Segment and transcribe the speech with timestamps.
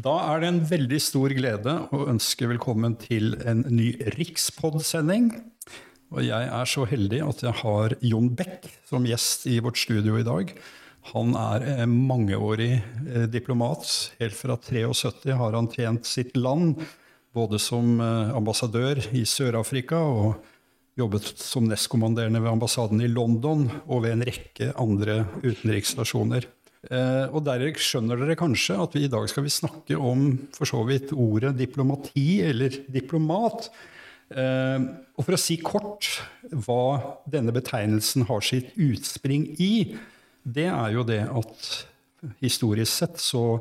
[0.00, 5.32] Da er det en veldig stor glede å ønske velkommen til en ny Rikspod-sending.
[6.14, 10.16] Og jeg er så heldig at jeg har Jon Beck som gjest i vårt studio
[10.16, 10.54] i dag.
[11.10, 13.90] Han er eh, mangeårig eh, diplomat.
[14.22, 16.80] Helt fra 73 har han tjent sitt land,
[17.36, 20.38] både som eh, ambassadør i Sør-Afrika og
[21.00, 26.48] jobbet som nestkommanderende ved ambassaden i London og ved en rekke andre utenriksstasjoner.
[26.88, 30.68] Eh, og der skjønner dere kanskje at vi i dag skal vi snakke om for
[30.68, 33.68] så vidt ordet diplomati eller diplomat.
[34.32, 34.78] Eh,
[35.12, 36.08] og for å si kort
[36.48, 39.98] hva denne betegnelsen har sitt utspring i,
[40.40, 41.68] det er jo det at
[42.40, 43.60] historisk sett så,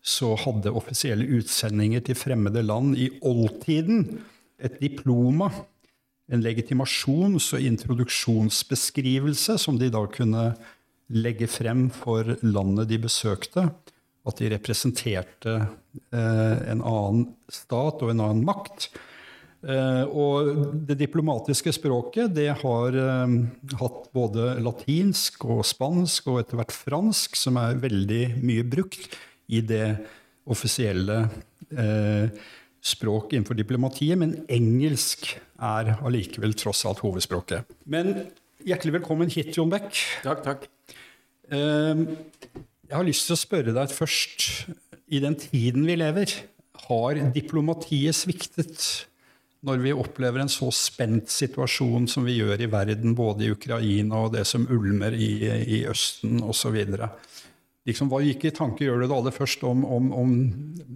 [0.00, 4.22] så hadde offisielle utsendinger til fremmede land i oldtiden
[4.64, 5.50] et diploma,
[6.32, 10.54] en legitimasjons- og introduksjonsbeskrivelse som de da kunne
[11.12, 13.68] legge frem for landet de besøkte,
[14.24, 18.88] at de representerte eh, en annen stat og en annen makt.
[19.64, 20.50] Eh, og
[20.88, 23.36] det diplomatiske språket det har eh,
[23.80, 29.16] hatt både latinsk og spansk og etter hvert fransk, som er veldig mye brukt
[29.52, 29.86] i det
[30.48, 31.22] offisielle
[31.72, 32.28] eh,
[32.84, 37.64] språk innenfor diplomatiet, men engelsk er allikevel tross alt hovedspråket.
[37.88, 38.26] Men
[38.64, 39.92] hjertelig velkommen hit, Jon Beck.
[40.24, 40.68] Takk, takk.
[41.52, 42.06] Ehm,
[42.88, 44.68] jeg har lyst til å spørre deg først,
[45.12, 46.30] i den tiden vi lever,
[46.86, 49.06] har diplomatiet sviktet
[49.64, 54.26] når vi opplever en så spent situasjon som vi gjør i verden, både i Ukraina
[54.26, 55.30] og det som ulmer i,
[55.78, 56.76] i Østen osv.?
[57.84, 60.34] Liksom, hva gikk i tanker gjør du det aller først om, om, om,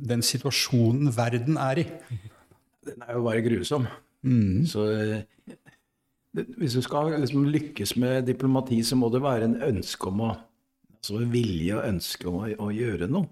[0.09, 1.87] den situasjonen verden er i?
[2.89, 3.89] Den er jo bare grusom.
[4.25, 4.65] Mm.
[4.69, 4.85] Så
[6.37, 10.35] hvis du skal liksom lykkes med diplomati, så må det være en ønske om å
[10.99, 13.31] altså vilje og ønske om å, å gjøre noe.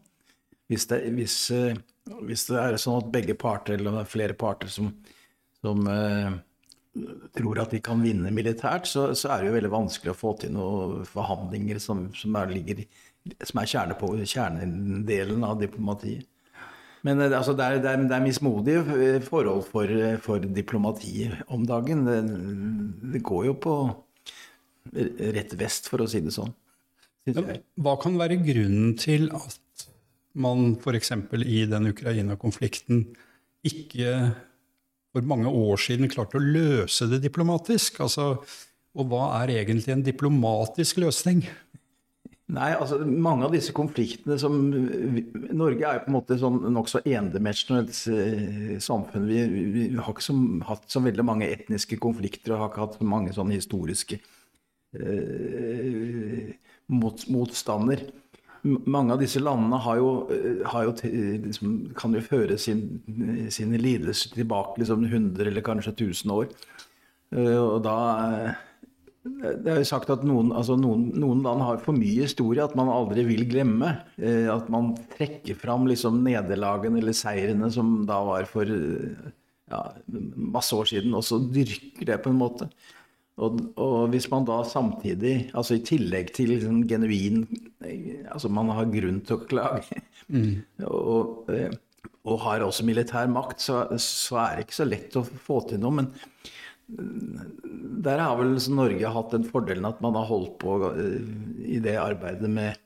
[0.71, 1.79] Hvis det, hvis, eh,
[2.27, 4.89] hvis det, er sånn at begge parter, eller flere parter, som,
[5.62, 6.33] som uh,
[7.37, 10.33] tror at de kan vinne militært, så, så, er det jo veldig vanskelig å få
[10.41, 12.83] til noen forhandlinger som, som er, ligger,
[13.43, 16.27] som er kjerne på, kjernedelen av diplomatiet.
[17.06, 20.43] Men eh, altså, det, er, det, er, det, er, mismodige eh, forhold for, eh, for
[20.43, 22.05] diplomati om dagen.
[22.09, 22.19] Det,
[23.15, 23.77] det, går jo på
[25.34, 26.53] rett vest, for å si det sånn.
[27.27, 29.87] Hva kan være grunnen til at
[30.39, 31.11] man f.eks.
[31.43, 33.03] i den Ukraina-konflikten
[33.66, 34.12] ikke
[35.11, 37.99] for mange år siden klarte å løse det diplomatisk?
[38.05, 38.37] Altså,
[38.97, 41.43] og hva er egentlig en diplomatisk løsning?
[42.47, 47.01] Nei, altså mange av disse konfliktene som Norge er jo på en måte sånn nokså
[47.03, 49.27] endimensjonelt eh, samfunn.
[49.27, 49.41] Vi,
[49.75, 50.37] vi, har ikke så,
[50.69, 54.21] hatt så veldig mange etniske konflikter og har ikke hatt så mange sånne historiske
[54.95, 56.55] eh,
[56.95, 58.07] mot, motstander.
[58.63, 62.87] Mange av disse landene har jo, eh, har jo liksom, kan jo føre sin,
[63.51, 66.47] sine lidelser tilbake liksom 100 eller kanskje 1000 år.
[67.34, 67.99] Eh, og da
[69.27, 72.77] det er jo sagt at noen, altså noen, noen, land har for mye historie at
[72.79, 73.93] man aldri vil glemme.
[74.21, 79.81] Eh, at man trekker fram liksom nederlagene eller seirene som da var for ja,
[80.37, 82.69] masse år siden, og så dyrker det på en måte.
[83.37, 87.43] Og, og, hvis man da samtidig, altså i tillegg til liksom genuin
[88.33, 90.01] Altså man har grunn til å klage,
[90.33, 90.55] mm.
[90.89, 91.75] og, eh,
[92.25, 95.83] og, har også militær makt, så, så er det ikke så lett å få til
[95.83, 96.01] noe.
[96.01, 96.09] men
[98.06, 101.22] der har vel Norge hatt den fordelen at man har holdt på eh,
[101.77, 102.81] i det arbeidet med,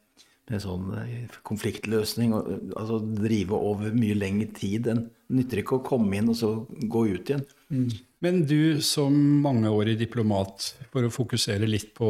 [0.51, 2.35] med sånn eh, konfliktløsning.
[2.37, 4.89] Og, altså drive over mye lengre tid.
[4.89, 4.97] Det
[5.37, 7.45] nytter ikke å komme inn og så gå ut igjen.
[7.71, 7.91] Mm.
[8.21, 12.09] Men du som mangeårig diplomat, for å fokusere litt på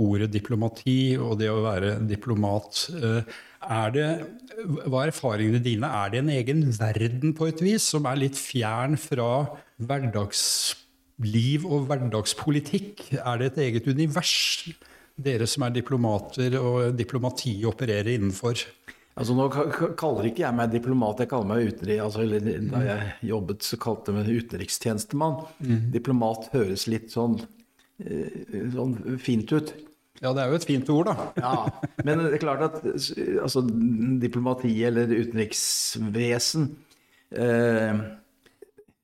[0.00, 2.86] ordet diplomati og det å være diplomat.
[2.96, 4.06] Eh, er det,
[4.86, 5.88] hva er erfaringene dine?
[6.00, 10.79] Er det en egen verden på et vis, som er litt fjern fra hverdagspolitikk?
[11.24, 13.10] Liv og hverdagspolitikk?
[13.20, 14.70] Er det et eget univers,
[15.20, 18.64] dere som er diplomater og diplomati opererer innenfor?
[19.20, 19.48] Altså Nå
[19.98, 22.02] kaller ikke jeg meg diplomat, jeg kaller meg utenriks...
[22.06, 22.24] Altså,
[22.70, 25.38] da jeg jobbet, så kalte jeg meg utenrikstjenestemann.
[25.60, 25.80] Mm.
[25.96, 27.36] Diplomat høres litt sånn,
[28.00, 28.38] eh,
[28.72, 29.74] sånn, fint ut.
[30.20, 31.26] Ja, det er jo et fint ord, da.
[31.44, 31.52] ja,
[32.06, 33.64] Men det er klart at altså,
[34.22, 36.70] diplomati eller utenriksvesen
[37.34, 38.02] eh,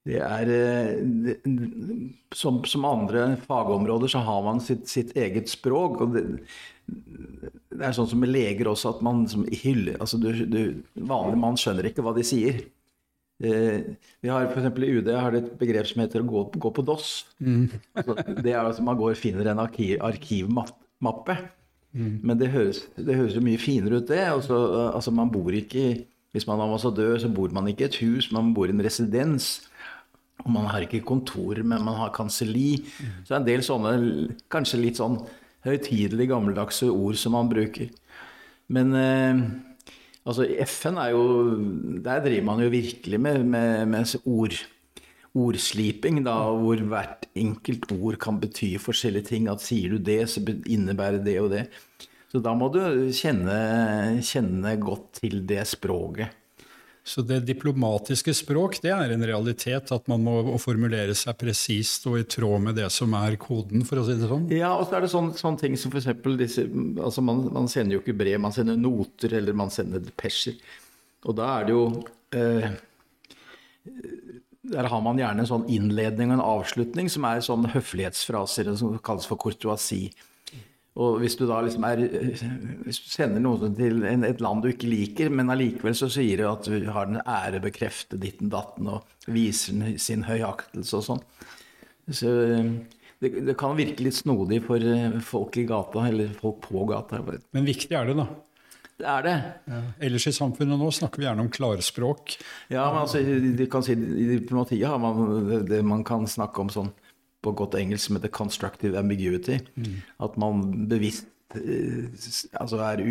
[0.07, 1.37] det er eh, det,
[2.35, 6.01] som, som, andre fagområder så har man sitt, sitt eget språk.
[6.05, 6.23] og det,
[6.87, 10.61] det, er sånn som med leger også, at man som hyller altså du, du,
[10.95, 12.63] Vanlig mann skjønner ikke hva de sier.
[13.43, 13.83] Eh,
[14.23, 14.71] vi har F.eks.
[14.79, 17.11] i UD har det et begrep som heter å gå, gå på DOS.
[17.43, 17.67] Mm.
[17.99, 21.41] altså, det er altså Man går og finner en arkiv, arkivmappe.
[21.97, 22.19] Mm.
[22.23, 24.23] Men det høres, det høres, jo mye finere ut, det.
[24.31, 24.57] Altså,
[24.93, 26.05] altså man bor ikke
[26.37, 28.83] Hvis man er ambassadør, så bor man ikke i et hus, man bor i en
[28.85, 29.71] residens.
[30.45, 32.83] Og man har ikke kontor, men man har kanselli.
[33.25, 33.93] Så det er en del sånne
[34.53, 35.19] kanskje litt sånn
[35.67, 37.91] høytidelige, gammeldagse ord som man bruker.
[38.73, 39.43] Men eh,
[40.27, 41.27] altså FN er jo
[42.03, 44.57] Der driver man jo virkelig med, med, med ord,
[45.37, 49.51] ordsliping, da, hvor hvert enkelt ord kan bety forskjellige ting.
[49.53, 51.67] At sier du det, så innebærer det og det.
[52.33, 52.81] Så da må du
[53.15, 56.35] kjenne, kjenne godt til det språket.
[57.07, 59.93] Så det diplomatiske språk, det er en realitet?
[59.95, 64.03] At man må formulere seg presist og i tråd med det som er koden, for
[64.03, 64.49] å si det sånn?
[64.51, 66.09] Ja, og så er det sånne, sånne ting som f.eks.
[66.41, 70.59] disse Altså, man, man, sender jo ikke brev, man sender noter, eller man sender depesjer.
[71.31, 71.85] Og da er det jo
[72.35, 72.67] eh,
[74.75, 78.99] Der har man gjerne en sånn innledning og en avslutning som er sånn høflighetsfraser, som
[78.99, 80.11] kalles for courtoisie.
[80.97, 82.01] Og hvis du da liksom er
[82.87, 86.49] Hvis du sender noe til et land du ikke liker, men allikevel så sier du
[86.49, 91.23] at du har den ære bekrefte ditten datten og viser sin høyaktelse og sånn.
[92.07, 92.33] Så
[93.21, 94.83] det, det, kan virke litt snodig for
[95.25, 97.21] folk i gata, eller folk på gata.
[97.57, 98.29] Men viktig er det, da?
[98.97, 99.37] Det er det.
[99.69, 99.81] Ja.
[100.09, 102.39] Ellers i samfunnet nå snakker vi gjerne om klarspråk.
[102.73, 106.73] Ja, men altså, du kan si, I diplomatiet har man det man kan snakke om
[106.73, 106.95] sånn
[107.47, 109.63] på godt engelsk som heter 'constructive ambiguity'.
[109.77, 110.03] Mm.
[110.21, 112.11] At man bevisst eh,
[112.61, 113.03] altså er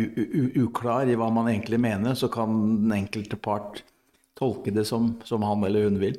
[0.60, 2.48] uklar i hva man egentlig mener, så kan
[2.84, 3.82] den enkelte part
[4.36, 6.18] tolke det som, som han eller hun vil.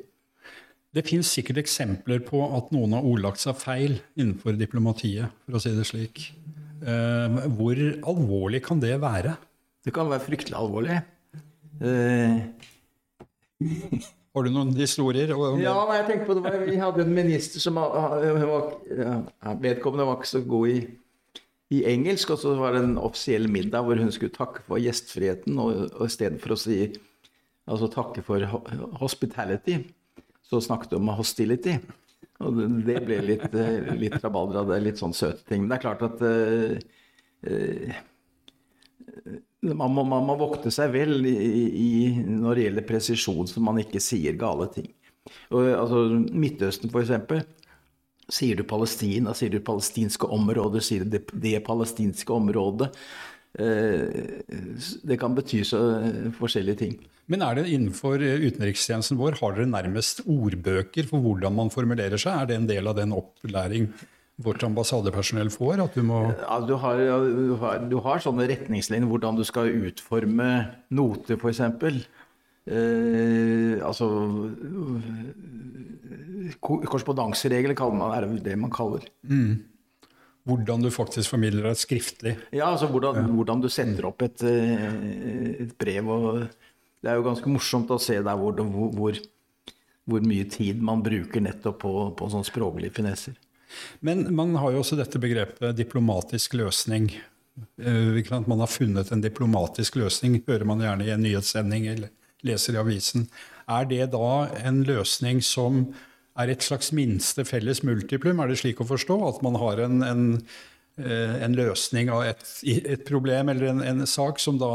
[0.94, 5.62] Det fins sikkert eksempler på at noen har ordlagt seg feil innenfor diplomatiet, for å
[5.62, 6.30] si det slik.
[6.80, 7.76] Eh, hvor
[8.08, 9.36] alvorlig kan det være?
[9.84, 11.00] Det kan være fryktelig alvorlig.
[11.84, 12.40] Eh,
[14.36, 15.32] har du noen historier?
[15.62, 16.54] Ja, jeg tenkte på det.
[16.68, 18.26] Vi hadde en minister som var,
[19.62, 20.78] Vedkommende var ikke så god i,
[21.74, 25.58] i, engelsk, og så var det en offisiell middag hvor hun skulle takke for gjestfriheten,
[25.60, 26.80] og, og istedenfor å si
[27.68, 28.44] altså takke for
[29.00, 29.80] hospitality,
[30.48, 31.76] så snakket hun om hostility.
[32.44, 33.48] Og det ble litt,
[33.98, 35.64] litt rabalder av det, litt sånn søte ting.
[35.64, 36.76] Men det er klart at uh,
[37.48, 38.04] uh,
[39.62, 41.34] man må, man må, vokte seg vel i,
[41.68, 41.90] i,
[42.22, 44.90] når det gjelder presisjon, så man ikke sier gale ting.
[45.50, 47.46] Og, altså, Midtøsten, f.eks.
[48.28, 52.90] Sier du Palestina, sier du palestinske områder, sier du det, det palestinske området.
[53.58, 54.02] Eh,
[55.08, 56.98] det kan bety så eh, forskjellige ting.
[57.32, 62.20] Men er det innenfor eh, utenrikstjenesten vår, har dere nærmest ordbøker for hvordan man formulerer
[62.20, 62.36] seg?
[62.36, 63.88] Er det en del av den opplæring
[64.38, 65.82] vårt ambassadepersonell får?
[65.82, 69.70] At du må ja, du, har, du, har, du har sånne retningslinjer hvordan du skal
[69.90, 70.50] utforme
[70.94, 71.62] noter, f.eks.
[72.68, 74.06] Eh, altså
[76.60, 79.08] Korrespondanseregler er det det man kaller.
[79.26, 79.58] Mm.
[80.48, 82.36] Hvordan du faktisk formidler deg skriftlig.
[82.56, 83.32] Ja, altså hvordan, ja.
[83.34, 84.86] hvordan du sender opp et, eh,
[85.66, 86.08] et, brev.
[86.08, 86.46] og
[87.02, 88.56] Det er jo ganske morsomt å se der hvor,
[88.94, 89.18] hvor,
[90.08, 93.36] hvor mye tid man bruker nettopp på, på sånne språklige finesser.
[94.00, 97.10] Men man har jo også dette begrepet diplomatisk løsning.
[97.82, 102.12] Eh, man har funnet en diplomatisk løsning, hører man gjerne i en nyhetssending eller
[102.46, 103.28] leser i avisen.
[103.68, 105.88] Er det da en løsning som
[106.38, 108.40] er et slags minste felles multiplum?
[108.40, 110.22] Er det slik å forstå at man har en, en,
[111.02, 114.72] eh, en løsning av et, et, problem eller en, en sak som da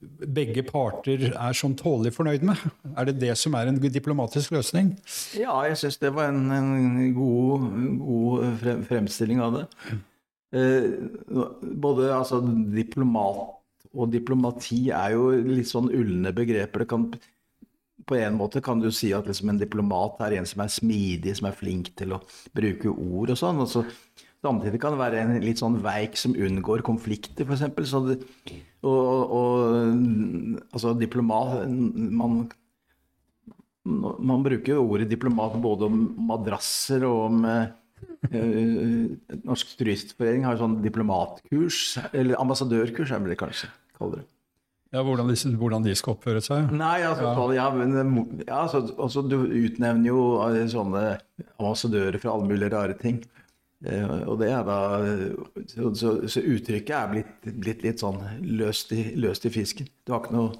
[0.00, 2.60] begge parter er sånn tålelig fornøyd med?
[2.96, 4.94] Er det det som er en diplomatisk løsning?
[5.36, 7.66] Ja, jeg syns det var en, en god,
[8.00, 9.66] god, fremstilling av det.
[10.56, 10.86] Eh,
[11.84, 12.40] både altså,
[12.74, 13.58] diplomat
[13.90, 16.84] og diplomati er jo litt sånn ulne begreper.
[16.84, 17.06] Det kan,
[18.06, 21.36] på en måte kan du si at liksom en diplomat er en som er smidig,
[21.38, 22.22] som er flink til å
[22.56, 23.62] bruke ord og sånn.
[23.66, 23.90] og
[24.40, 27.90] Samtidig kan det være en litt sånn veik som unngår konflikter, f.eks.
[27.90, 28.00] Så
[28.86, 29.74] og, og,
[30.72, 32.40] altså diplomat man,
[33.84, 37.68] man bruker jo ordet diplomat både om madrasser og om eh,
[39.44, 44.28] Norsk Turistforening har sånn diplomatkurs, eller ambassadørkurs, er det kanskje kaller det.
[44.90, 46.72] Ja, hvordan de, hvordan de, skal oppføre seg?
[46.74, 47.60] Nei, altså, ja.
[47.60, 51.04] ja, men, ja altså, altså, Du utnevner jo eh, sånne
[51.60, 53.20] ambassadører for alle mulige rare ting.
[53.80, 54.80] Eh, og det er da
[55.64, 59.88] Så, så, så uttrykket er blitt, blitt, litt sånn løst i, løst i, fisken.
[60.04, 60.52] Du har ikke noe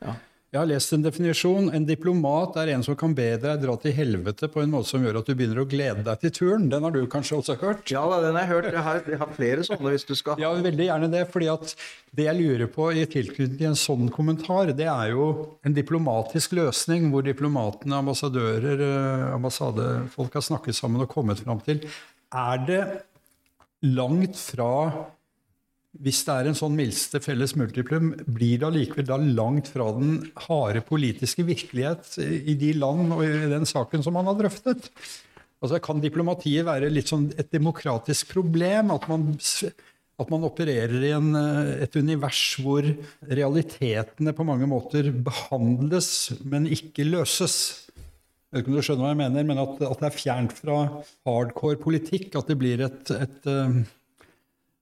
[0.00, 0.16] ja.
[0.50, 1.68] Jeg har lest en definisjon.
[1.76, 5.04] En diplomat er en som kan be deg dra til helvete på en måte som
[5.04, 6.64] gjør at du begynner å glede deg til turen.
[6.72, 7.84] Den har du kanskje også hørt?
[7.92, 8.70] Ja, den har jeg hørt.
[8.72, 11.22] Jeg har, jeg har flere sånne hvis du skal Ja, veldig gjerne det.
[11.30, 11.76] fordi at
[12.18, 15.28] det jeg lurer på i tilknytning til en sånn kommentar, det er jo
[15.62, 21.84] en diplomatisk løsning hvor diplomatene, ambassadører, eh, ambassadefolk har snakket sammen og kommet fram til
[22.30, 22.82] er det
[23.86, 24.72] langt fra
[25.98, 30.20] hvis det er en sånn mildeste felles multiplum, blir det allikevel da langt fra den
[30.46, 34.86] harde politiske virkelighet i de land og i den saken som man har drøftet?
[35.60, 38.94] Altså Kan diplomatiet være litt sånn et demokratisk problem?
[38.94, 39.26] At man,
[40.22, 41.34] at man opererer i en,
[41.82, 42.86] et univers hvor
[43.26, 47.89] realitetene på mange måter behandles, men ikke løses?
[48.50, 50.54] Jeg vet ikke om du skjønner hva jeg mener, men at, at det er fjernt
[50.58, 50.78] fra
[51.28, 52.34] hardcore politikk.
[52.40, 53.46] At det blir et, et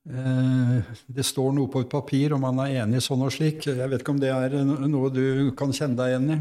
[0.09, 0.77] Eh,
[1.13, 3.67] det står noe på et papir, og man er enig sånn og slik.
[3.69, 6.39] Jeg vet ikke om det er noe du kan kjenne deg igjen i?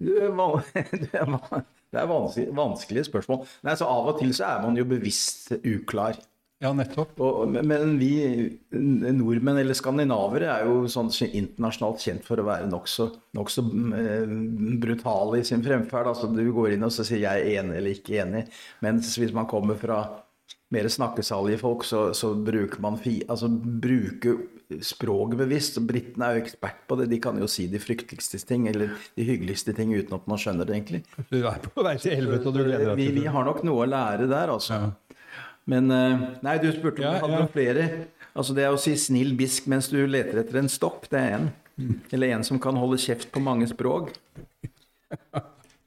[0.00, 3.44] Det er vanskelig, vanskelige spørsmål.
[3.66, 6.16] Nei, så Av og til så er man jo bevisst uklar.
[6.60, 7.14] Ja, nettopp.
[7.24, 8.10] Og, men vi
[8.70, 13.06] nordmenn, eller skandinavere, er jo sånn internasjonalt kjent for å være nokså
[13.38, 13.64] nok så,
[13.96, 14.34] eh,
[14.82, 16.10] brutale i sin fremferd.
[16.12, 18.44] Altså, du går inn og så sier jeg er enig eller ikke enig.
[18.84, 20.02] Mens hvis man kommer fra
[20.70, 24.44] mer snakkesalige folk, så, så bruker man fi, altså, bruker
[24.84, 25.80] språket bevisst.
[25.88, 27.08] Britene er jo ekspert på det.
[27.10, 30.68] De kan jo si de frykteligste ting eller de hyggeligste ting uten at man skjønner
[30.68, 31.02] det egentlig.
[31.32, 33.14] Du er på vei til helvete, og du gleder deg til det.
[33.16, 34.76] Vi, vi har nok noe å lære der, altså.
[34.84, 35.09] Ja.
[35.70, 37.50] Men eh, Nei, du spurte om ja, hadde ja.
[37.52, 37.86] flere.
[38.30, 41.36] Altså Det er å si 'snill bisk' mens du leter etter en stopp, det er
[41.38, 41.48] en.
[41.80, 41.94] Mm.
[42.12, 44.12] Eller en som kan holde kjeft på mange språk.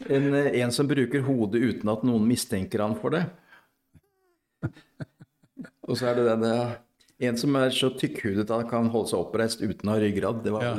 [0.10, 3.22] En, eh, en som bruker hodet uten at noen mistenker han for det.
[5.88, 6.56] Og så er det denne
[7.24, 10.42] En som er så tykkhudet at han kan holde seg oppreist uten å ha ryggrad.
[10.44, 10.72] Det var ja.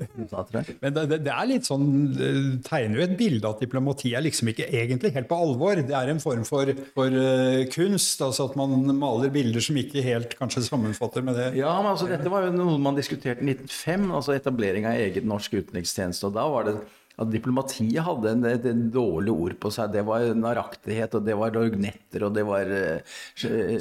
[0.00, 1.84] Men det, det, er litt sånn,
[2.16, 2.30] det
[2.66, 5.82] tegner jo et bilde at diplomati er liksom ikke egentlig helt på alvor.
[5.84, 10.04] Det er en form for, for uh, kunst, altså at man maler bilder som ikke
[10.04, 11.50] helt kanskje sammenfatter med det.
[11.60, 15.28] Ja, men altså dette var jo noe man diskuterte i 1905, altså etablering av eget
[15.28, 16.30] norsk utenrikstjeneste.
[16.30, 16.76] og da var det
[17.20, 19.92] at diplomatiet hadde en, et, et, dårlig ord på seg.
[19.92, 23.18] Det var naraktighet, og det var lorgnetter, og det var uh,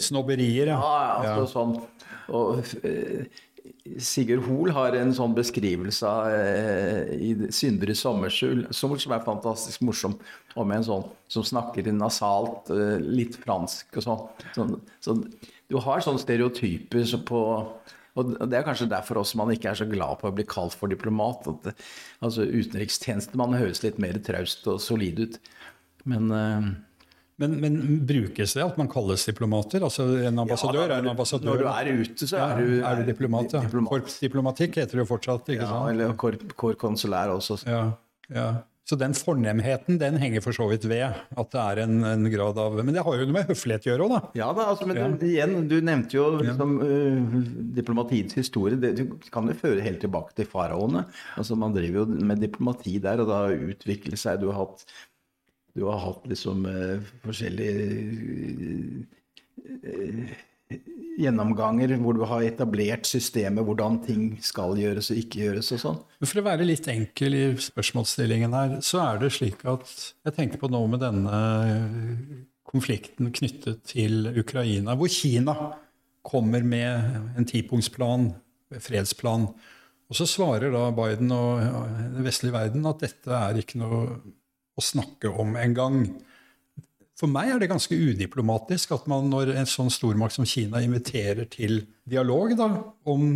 [0.03, 0.81] Snobberier, ja.
[0.81, 1.47] ja, altså, ja.
[1.55, 1.77] Sånn.
[2.35, 3.47] Og, uh,
[4.01, 10.17] Sigurd Hoel har en sånn beskrivelse av eh, i 'Syndere sommerskjul', som er fantastisk morsom,
[10.55, 12.69] med en sånn som snakker nasalt,
[13.01, 14.27] litt fransk og sånn.
[14.55, 14.77] sånn.
[14.99, 15.17] Så
[15.71, 17.41] du har sånne stereotyper på
[18.19, 20.75] og Det er kanskje derfor også man ikke er så glad på å bli kalt
[20.75, 21.47] for diplomat.
[21.47, 21.71] at
[22.21, 25.39] altså Utenrikstjenestemann høres litt mer traust og solid ut.
[26.03, 26.73] Men, uh,
[27.41, 29.83] men, men, brukes det at man kalles diplomater?
[29.87, 31.51] Altså En ambassadør ja, da, er en ambassadør.
[31.51, 33.55] Når du er ute, så er du, er du diplomat.
[33.57, 33.63] Ja.
[33.67, 33.95] Diplomat.
[33.95, 35.53] Korpsdiplomatikk heter det jo fortsatt.
[35.53, 35.93] ikke ja, sant?
[35.95, 37.61] Eller kor, konsulær også.
[37.65, 37.85] Ja,
[38.31, 38.51] ja.
[38.91, 42.57] Så den fornemheten den henger for så vidt ved at det er en, en grad
[42.59, 44.21] av Men det har jo noe med høflighet å gjøre òg, da.
[44.41, 45.07] Ja da, altså, men ja.
[45.29, 47.37] igjen, du nevnte jo liksom, uh,
[47.77, 48.79] diplomatiets historie.
[48.81, 51.05] Det, du kan jo føre helt tilbake til faraoene.
[51.39, 53.39] Altså, man driver jo med diplomati der, og da
[53.71, 54.83] utviklet seg Du har hatt,
[55.77, 57.73] du har hatt liksom uh, forskjellige
[59.85, 60.31] uh,
[61.21, 65.99] gjennomganger hvor du har etablert systemet, hvordan ting skal gjøres og ikke gjøres og sånn.
[66.23, 69.91] For å være litt enkel i spørsmålsstillingen her, så er det slik at
[70.27, 71.41] jeg tenker på noe med denne
[72.71, 75.55] konflikten knyttet til Ukraina, hvor Kina
[76.23, 78.29] kommer med en tipunktsplan,
[78.79, 79.49] fredsplan.
[80.11, 81.63] Og så svarer da Biden og
[82.15, 84.03] den vestlige verden at dette er ikke noe
[84.77, 86.03] å snakke om engang.
[87.19, 91.49] For meg er det ganske udiplomatisk at man, når en sånn stormakt som Kina inviterer
[91.51, 92.69] til dialog da,
[93.11, 93.27] om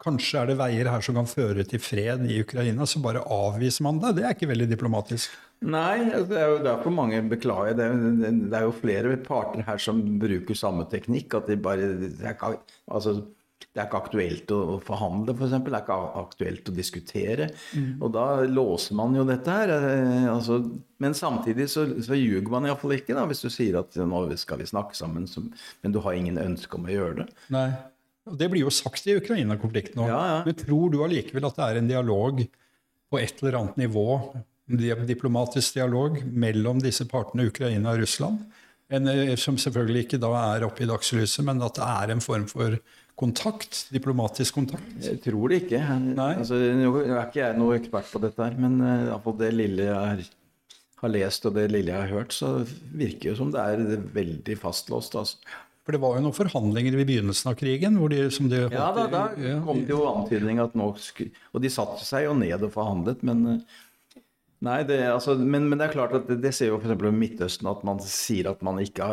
[0.00, 3.84] kanskje er det veier her som kan føre til fred i Ukraina, så bare avviser
[3.84, 4.14] man det.
[4.16, 5.34] Det er ikke veldig diplomatisk.
[5.60, 7.76] Nei, det er jo derfor mange beklager.
[7.76, 11.36] Det er, det er jo flere parter her som bruker samme teknikk.
[11.36, 11.90] at de bare,
[12.88, 13.18] altså,
[13.70, 15.52] det er ikke aktuelt å forhandle, f.eks.
[15.52, 17.46] For det er ikke aktuelt å diskutere.
[17.70, 17.90] Mm.
[18.02, 19.70] Og da låser man jo dette her.
[19.76, 20.58] Eh, altså,
[21.02, 24.58] men samtidig så, så ljuger man iallfall ikke da, hvis du sier at nå skal
[24.58, 25.28] vi snakke sammen,
[25.84, 27.28] men du har ingen ønske om å gjøre det.
[27.54, 27.68] Nei.
[28.30, 30.10] Og Det blir jo sagt i Ukraina-konflikten òg.
[30.10, 30.40] Ja, ja.
[30.46, 32.42] Men tror du allikevel at det er en dialog
[33.10, 34.08] på et eller annet nivå,
[34.70, 38.42] en diplomatisk dialog, mellom disse partene, Ukraina og Russland?
[38.90, 42.22] En, eh, som selvfølgelig ikke da er oppe i dagslyset, men at det er en
[42.22, 42.74] form for
[43.20, 43.84] kontakt?
[43.94, 44.90] Diplomatisk kontakt?
[45.04, 45.80] Jeg tror det ikke.
[46.24, 49.96] Altså, nå er ikke jeg noe ekspert på dette, her, men iallfall det lille jeg
[49.96, 52.60] har, lest og det lille jeg har hørt, så
[52.92, 55.16] virker det som det er veldig fastlåst.
[55.20, 55.58] Altså.
[55.90, 57.96] For det var jo noen forhandlinger i begynnelsen av krigen?
[57.98, 59.22] hvor de, som de Ja, da, da
[59.64, 63.24] kom det jo antydning at nå skulle Og de satte seg jo ned og forhandlet,
[63.26, 63.78] men uh,
[64.60, 66.92] Nei, det, altså, men, men, det er klart at det, det ser jo f.eks.
[66.92, 69.06] i Midtøsten at man sier at man ikke,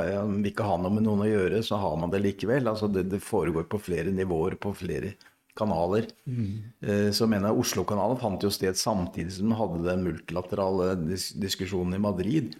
[0.49, 2.67] ikke ha noe med noen å gjøre, så har man det likevel.
[2.67, 5.13] Altså, det, det foregår på flere nivåer, på flere
[5.57, 6.09] kanaler.
[6.27, 6.51] Mm.
[6.83, 11.29] Eh, så mener jeg Oslo-kanalen fant jo sted samtidig som den hadde den multilaterale dis
[11.39, 12.59] diskusjonen i Madrid.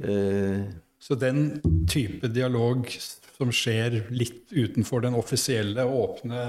[0.00, 0.64] Eh,
[1.04, 1.60] Så den
[1.92, 2.88] type dialog
[3.36, 6.40] som skjer litt utenfor den offisielle, åpne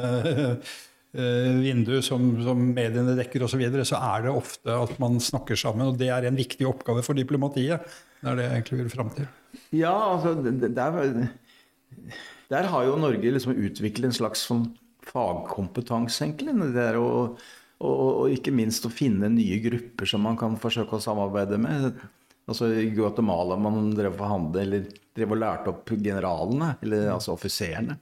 [1.15, 5.17] eh, vinduet som, som mediene dekker osv., så, videre, så er det ofte at man
[5.23, 5.89] snakker sammen.
[5.89, 7.83] Og det er en viktig oppgave for diplomatiet.
[8.21, 9.29] Det er det jeg egentlig vil fram til.
[9.75, 11.29] Ja, altså, der,
[12.51, 14.67] der har jo Norge liksom utviklet en slags sånn
[15.05, 16.55] fagkompetanse, egentlig.
[16.75, 17.09] Det er å,
[17.85, 21.99] og, ikke minst å finne nye grupper som man kan forsøke å samarbeide med.
[22.45, 27.97] Altså I Guatemala man drev forhandle, eller drev og lærte opp generalene, eller altså offiserene.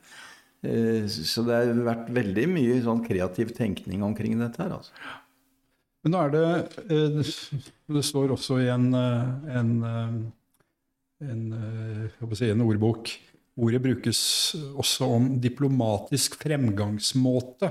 [0.63, 4.77] Eh, så det har vært veldig mye sånn kreativ tenkning omkring dette her.
[4.77, 4.95] altså.
[6.03, 6.47] Men nå er det
[6.91, 7.19] eh,
[7.95, 9.73] Det står også i en, eh, en,
[11.23, 11.45] en,
[12.35, 13.13] si, en ordbok
[13.53, 14.19] Ordet brukes
[14.81, 17.69] også om diplomatisk fremgangsmåte.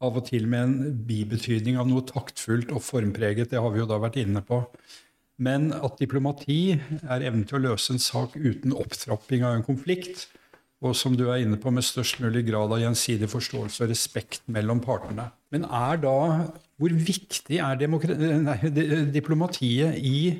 [0.00, 3.50] Av og til med en bibetydning av noe taktfullt og formpreget.
[3.50, 4.62] Det har vi jo da vært inne på.
[5.36, 10.30] Men at diplomati er evnen til å løse en sak uten opptrapping av en konflikt,
[10.78, 14.44] og som du er inne på, med størst mulig grad av gjensidig forståelse og respekt
[14.54, 15.28] mellom partene.
[15.54, 16.18] Men er da
[16.78, 18.58] Hvor viktig er nei,
[19.10, 20.38] diplomatiet i,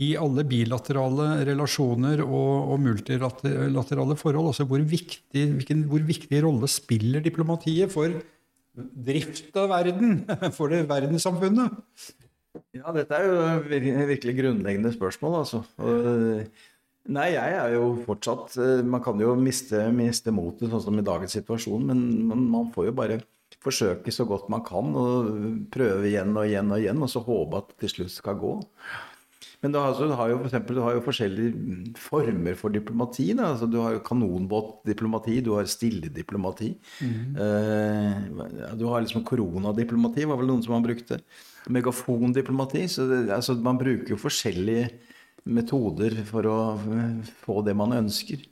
[0.00, 4.54] i, alle bilaterale relasjoner og, og multilaterale forhold?
[4.54, 8.14] Altså hvor viktig, hvilken, hvor viktig rolle spiller diplomatiet for
[8.76, 10.22] drift av verden?
[10.56, 11.76] For det verdenssamfunnet?
[12.76, 15.62] Ja, dette er jo virkelig grunnleggende spørsmål, altså.
[17.12, 21.06] Nei, jeg er jo fortsatt eh, Man kan jo miste, miste motet, sånn som i
[21.06, 23.20] dagens situasjon, men man, man, får jo bare
[23.62, 25.28] forsøke så godt man kan og
[25.74, 28.56] prøve igjen og igjen og igjen, og så håpe at det til slutt skal gå.
[29.64, 32.74] Men du har, altså, du har jo for eksempel, du har jo forskjellige former for
[32.74, 33.30] diplomati.
[33.32, 36.70] Altså, du har jo kanonbåtdiplomati, du har stillediplomati.
[37.00, 37.38] Mm.
[37.46, 41.18] Eh, du har liksom koronadiplomati, var vel noen som man brukte
[41.72, 42.84] megafondiplomati.
[42.92, 44.90] Så det, altså, man bruker jo forskjellige
[45.46, 46.58] metoder for å
[47.42, 48.42] få det man ønsker.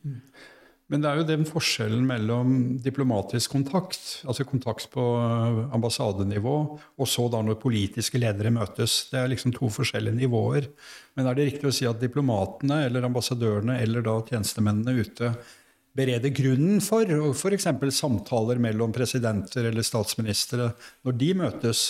[0.93, 2.51] Men det er jo den forskjellen mellom
[2.85, 5.05] diplomatisk kontakt, altså kontakt på
[5.75, 9.07] ambassadenivå, og så da når politiske ledere møtes.
[9.11, 10.69] Det er liksom to forskjellige nivåer.
[11.17, 15.33] Men er det riktig å si at diplomatene eller ambassadørene eller da tjenestemennene ute
[15.95, 17.69] bereder grunnen for f.eks.
[17.95, 20.73] samtaler mellom presidenter eller statsministre
[21.07, 21.85] når de møtes.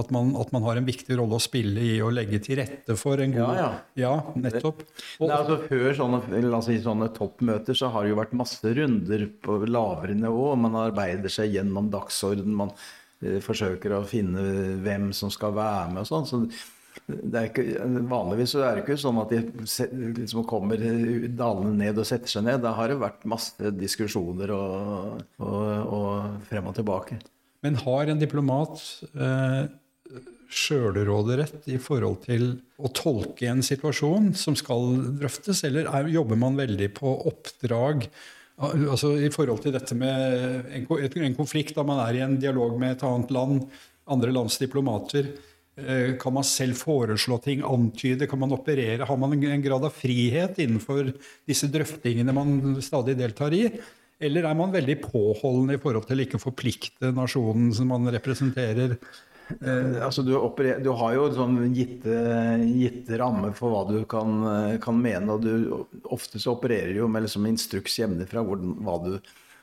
[0.00, 2.96] At man, at man, har en viktig rolle å spille i å legge til rette
[2.98, 3.70] for en god Ja, ja.
[4.02, 4.82] ja nettopp.
[5.18, 6.22] Og, Nei, altså, før sånne,
[6.66, 10.50] si, sånne, toppmøter så har det jo vært masse runder på lavere nivå.
[10.60, 12.56] Man arbeider seg gjennom dagsorden.
[12.62, 14.44] Man eh, forsøker å finne
[14.84, 16.30] hvem som skal være med og sånn.
[16.30, 16.44] Så
[17.10, 17.64] ikke,
[18.10, 19.40] vanligvis så er det ikke sånn at de
[20.20, 22.62] liksom kommer dalende ned og setter seg ned.
[22.64, 27.20] Da har det vært masse diskusjoner og, og, og frem og tilbake.
[27.64, 28.80] Men har en diplomat
[29.12, 29.62] eh,
[30.50, 32.48] sjølråderett i forhold til
[32.82, 38.08] å tolke en situasjon som skal drøftes, eller er, jobber man veldig på oppdrag?
[38.60, 42.74] Altså I forhold til dette med en, en konflikt da man er i en dialog
[42.80, 43.62] med et annet land,
[44.10, 45.30] andre lands diplomater.
[45.80, 48.28] Eh, kan man selv foreslå ting, antyde?
[48.28, 49.06] Kan man operere?
[49.06, 51.14] Har man en grad av frihet innenfor
[51.48, 53.64] disse drøftingene man stadig deltar i?
[54.20, 58.98] Eller er man veldig påholdende i forhold til ikke å forplikte nasjonen som man representerer?
[59.58, 62.16] Eh, altså du, operer, du, har jo sånn gitte,
[62.70, 65.36] gitte rammer for hva du kan, kan mene.
[65.36, 69.14] og du, Ofte så opererer jo med liksom instruks hjemmefra hva du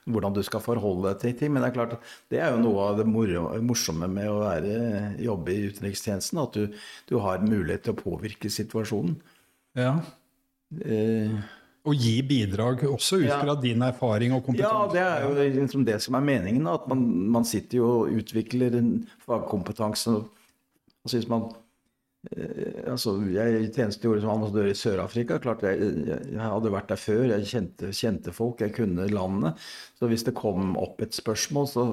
[0.08, 1.54] hvordan du skal forholde deg til ting.
[1.54, 4.78] Men det er klart at det er jo noe av det morsomme med å være,
[5.23, 6.41] jobbe i utenrikstjenesten.
[6.43, 9.17] At du, du, har mulighet til å påvirke situasjonen.
[9.78, 9.97] Ja.
[10.84, 11.36] Eh,
[11.88, 13.60] og gi bidrag også ut fra ja.
[13.63, 14.73] din erfaring og kompetanse.
[14.76, 16.67] Ja, det er jo liksom det som er meningen.
[16.67, 17.06] At man,
[17.38, 18.91] man sitter jo og utvikler en
[19.23, 20.17] fagkompetanse.
[21.06, 21.47] Altså hvis man
[22.36, 25.38] Eh, altså, jeg tjenestegjorde som ambassadør i Sør-Afrika.
[25.39, 29.67] klart jeg, jeg, hadde vært der før, jeg kjente, kjente, folk, jeg kunne landet.
[30.00, 31.88] Så hvis det kom opp et spørsmål, så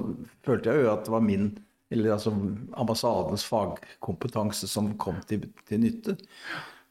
[0.45, 1.51] følte jeg jo at det var min,
[1.93, 2.33] eller altså
[2.73, 6.17] ambassadens fagkompetanse som kom til, til nytte.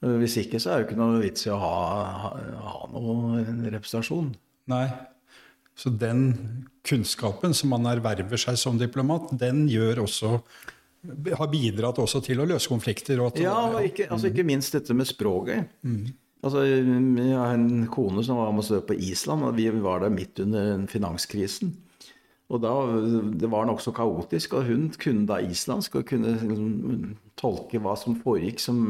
[0.04, 1.74] Eh, hvis ikke så er det jo ikke noe vits i å ha,
[2.20, 2.36] ha,
[2.68, 4.30] ha noen representasjon.
[4.72, 4.86] Nei.
[5.74, 6.28] Så den
[6.86, 10.38] kunnskapen som man erverver seg som diplomat, den gjør også
[11.04, 13.20] har bidratt også til å løse konflikter.
[13.36, 15.68] ja, og ikke, altså ikke, minst dette med språket.
[15.84, 16.14] Mm.
[16.44, 20.40] Altså, jeg har en kone som var ambassadør på Island, og vi var der midt
[20.44, 21.74] under finanskrisen.
[22.52, 22.72] Og da,
[23.40, 28.18] Det var nokså kaotisk, og hun kunne da islandsk og kunne liksom, tolke hva som
[28.20, 28.80] foregikk, som,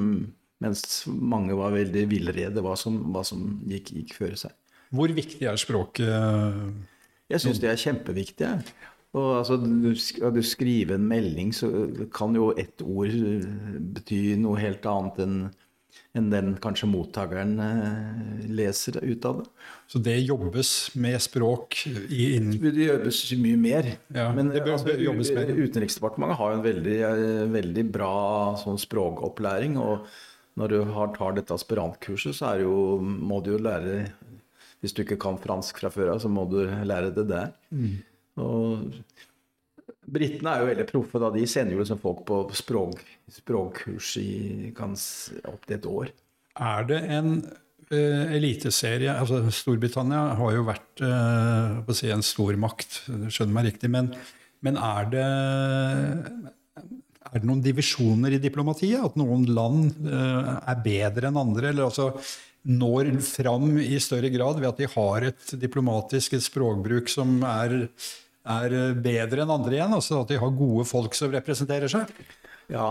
[0.63, 4.55] mens mange var veldig villrede hva som, hva som gikk, gikk føre seg.
[4.95, 6.11] Hvor viktig er språket?
[7.33, 8.51] Jeg syns det er kjempeviktig.
[9.15, 9.59] Og altså,
[9.99, 11.71] Skal du skrive en melding, så
[12.15, 13.45] kan jo ett ord eh,
[13.95, 15.39] bety noe helt annet enn
[16.15, 19.49] enn den kanskje mottakeren eh, leser ut av det.
[19.91, 23.89] Så det jobbes med språk i innen Det jobbes mye mer.
[24.15, 25.51] Ja, Men det bør altså, jobbes mer.
[25.51, 28.15] Utenriksdepartementet har jo en veldig, eh, veldig bra
[28.63, 29.75] sånn språkopplæring.
[29.83, 30.07] Og
[30.61, 34.05] når du har, tar dette aspirantkurset, så er jo, må du jo lære
[34.85, 37.55] Hvis du ikke kan fransk fra før av, så må du lære det der.
[37.73, 37.95] Mm.
[38.45, 38.91] Og
[40.05, 41.21] Britene er jo veldig proffe.
[41.23, 43.01] da, De sender jo liksom folk på språk,
[43.33, 46.13] språkkurs i opptil et år.
[46.61, 53.57] Er det en uh, eliteserie altså Storbritannia har jo vært uh, si en stormakt, skjønner
[53.57, 53.91] meg riktig.
[53.93, 54.13] Men,
[54.65, 55.27] men er, det,
[57.31, 59.01] er det noen divisjoner i diplomatiet?
[59.01, 61.71] At noen land eh, er bedre enn andre?
[61.71, 62.11] Eller altså
[62.65, 67.77] når fram i større grad ved at de har et diplomatisk et språkbruk som er,
[68.45, 69.97] er bedre enn andre igjen?
[69.97, 72.13] Altså at de har gode folk som representerer seg?
[72.73, 72.87] Ja,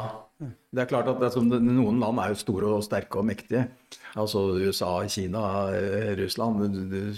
[0.73, 3.25] det er klart at det er det- noen land er jo store og sterke og
[3.25, 3.67] mektige.
[4.15, 5.41] Altså USA, Kina,
[5.73, 6.73] eh, Russland.
[6.91, 7.13] Du,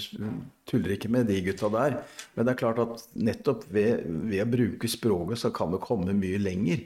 [0.65, 1.97] tuller ikke med de gutta der.
[2.35, 6.13] Men det er klart at nettopp ved, ved å bruke språket, så kan du komme
[6.15, 6.85] mye lenger.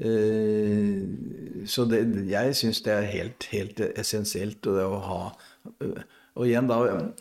[0.00, 1.04] Eh,
[1.68, 2.00] så det,
[2.30, 5.20] jeg syns det er helt, helt essensielt det å ha
[6.38, 6.76] Og igjen da,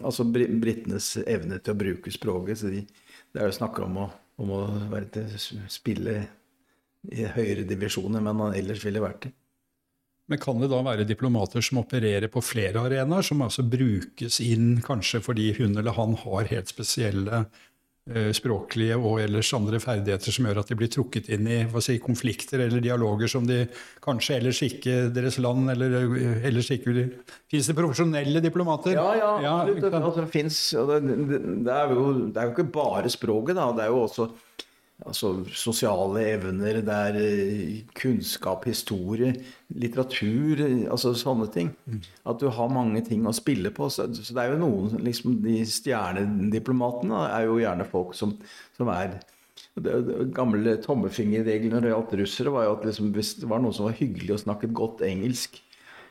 [0.06, 2.62] altså bri- britenes evne til å bruke språket.
[2.72, 2.84] De,
[3.34, 4.60] det er jo snakk om å, om å
[5.12, 5.26] til,
[5.68, 6.28] spille
[7.08, 9.36] i høyere divisjoner, men han ellers ville vært det.
[10.30, 14.78] Men kan det da være diplomater som opererer på flere arenaer, som altså brukes inn
[14.86, 17.40] kanskje fordi hun eller han har helt spesielle
[18.12, 21.82] eh, språklige og ellers andre ferdigheter som gjør at de blir trukket inn i hva
[21.82, 23.64] si, konflikter eller dialoger som de
[24.06, 27.04] kanskje ellers ikke deres land eller eh, ellers ikke vil
[27.50, 28.94] Fins det profesjonelle diplomater?
[29.00, 29.82] Ja, ja, absolutt.
[29.82, 30.04] ikke sant?
[30.04, 30.62] altså, det, finnes,
[30.94, 31.02] det,
[31.66, 33.72] det, er jo, det er jo ikke bare språket, da.
[33.74, 34.30] Det er jo også
[35.08, 39.34] altså, sosiale evner, det er eh, kunnskap, historie,
[39.80, 41.72] litteratur, eh, altså sånne ting.
[42.28, 43.90] At du har mange ting å spille på.
[43.94, 48.36] Så, det er jo noen liksom, De stjernediplomatene er jo gjerne folk som,
[48.78, 49.20] som er
[49.80, 49.96] det,
[50.36, 53.88] gamle tommefingerregelen når det gjaldt russere, var jo at liksom, hvis det var noen som
[53.90, 55.60] var hyggelig og snakket godt engelsk,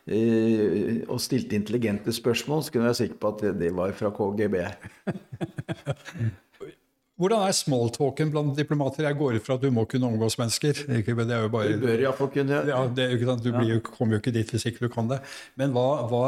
[0.09, 3.97] eh, og stilte intelligente spørsmål, så kunne jeg være sikker på at det, det var
[3.99, 4.63] fra KGB.
[7.19, 9.03] Hvordan er smalltalken blant diplomater?
[9.09, 10.85] Jeg går ut fra at du må kunne omgås mennesker.
[11.01, 11.73] Ikke, det er jo bare...
[11.75, 13.41] Du bør iallfall kunne Ja, det er?
[13.43, 15.19] Du blir jo, kommer jo ikke dit hvis ikke du kan det.
[15.59, 16.23] Men hva, hva,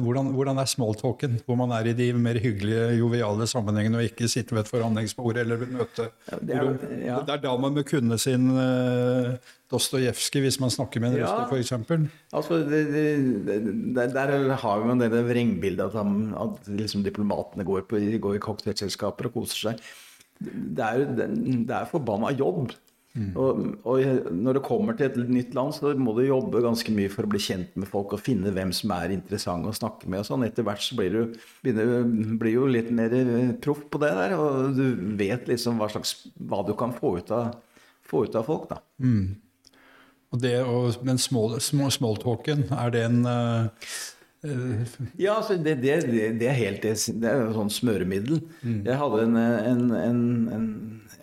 [0.00, 4.30] hvordan, hvordan er smalltalken, hvor man er i de mer hyggelige, joviale sammenhengene og ikke
[4.32, 6.08] sitter ved et forhandlingsbord eller ved møte?
[6.40, 6.72] det er
[7.04, 7.20] ja.
[7.20, 9.36] Det er da man må kunne sin uh,
[9.70, 11.36] Dostojevskij hvis man snakker med en Ja.
[11.36, 12.10] russer, f.eks.
[12.32, 13.08] Altså, det, det,
[13.94, 18.34] det, Der har vi jo det vrengbildet at, han- at liksom diplomatene går, på, går
[18.40, 19.90] i cocktailselskaper og koser seg.
[20.40, 22.72] Det er, det, er forbanna jobb.
[23.34, 27.10] Og, og når det kommer til et nytt land, så må du jobbe ganske mye
[27.10, 30.22] for å bli kjent med folk og finne hvem som er interessante å snakke med.
[30.22, 30.44] og sånn.
[30.46, 32.06] Etter hvert så blir du begynner,
[32.38, 34.84] blir jo litt mer eh, proff på det der, og du
[35.18, 37.58] vet liksom hva, slags, hva du kan få ut av,
[38.06, 38.70] få ut av folk.
[38.70, 38.78] da.
[40.30, 43.90] Og det, og, men small, small, smalltalken, er det en uh,
[45.20, 45.98] Ja, altså det, det,
[46.40, 48.40] det, er helt Det er jo sånn smøremiddel.
[48.86, 50.22] Jeg hadde en, en, en,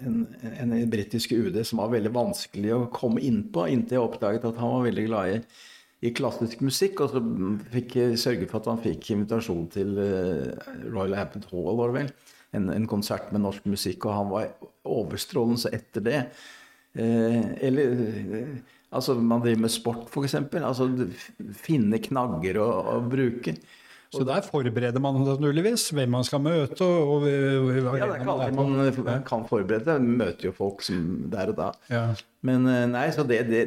[0.06, 0.19] en,
[0.53, 4.62] en, britiske UD som var veldig vanskelig å komme inn på, inntil jeg oppdaget at
[4.62, 5.39] han var veldig glad i,
[6.06, 7.01] i klassisk musikk.
[7.01, 7.23] Og så
[7.73, 12.03] fikk jeg sørge for at han fikk invitasjon til eh, Royal Abbott Hall, var det
[12.03, 12.15] vel.
[12.58, 14.53] En, en konsert med norsk musikk, og han var
[14.88, 16.21] overstrålende etter det.
[16.97, 18.58] Eh, eller eh,
[18.95, 20.38] altså man driver med sport, f.eks.
[20.62, 20.88] Altså
[21.58, 23.58] finne knagger å, å bruke.
[24.13, 26.86] Så der forbereder man naturligvis hvem man skal møte.
[26.86, 30.04] og, og, og Ja, det er ikke alltid man kan forberede seg.
[30.06, 31.71] Man møter jo folk som der og da.
[31.91, 32.04] Ja.
[32.47, 33.65] Men eh, nei, så det, det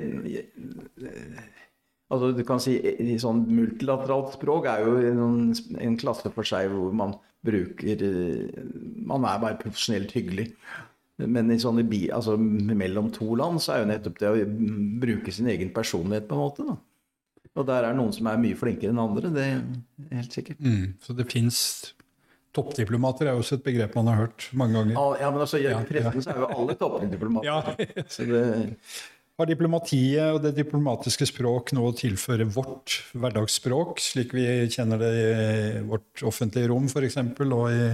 [2.10, 6.72] Altså du kan si i sånn multilateralt språk er jo en, en klasse for seg
[6.72, 7.14] hvor man
[7.46, 8.64] bruker eh,
[9.06, 10.50] Man er bare profesjonelt hyggelig.
[11.26, 11.50] Men
[11.88, 14.46] bi, altså, mellom to land så er jo nettopp det å
[15.02, 16.66] bruke sin egen personlighet på en måte.
[16.68, 16.76] da.
[17.58, 19.56] Og der er noen som er mye flinkere enn andre, det er
[20.14, 20.60] helt sikkert.
[20.62, 21.62] Mm, så det fins
[22.50, 24.96] Toppdiplomater er jo også et begrep man har hørt mange ganger.
[24.96, 27.46] Ja, ja men altså, i Ja, pressen så er jo alle toppdiplomater.
[27.46, 28.06] Ja.
[28.14, 28.42] Så det,
[29.38, 35.12] Har diplomatiet og det diplomatiske språk noe å tilføre vårt hverdagsspråk, slik vi kjenner det
[35.20, 37.86] i vårt offentlige rom f.eks., og i